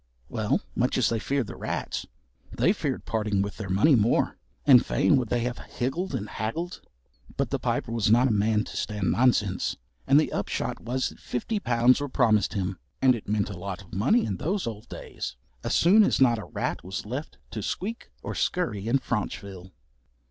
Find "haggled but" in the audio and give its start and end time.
6.27-7.51